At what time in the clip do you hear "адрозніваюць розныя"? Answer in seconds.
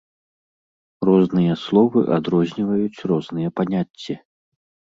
2.17-3.49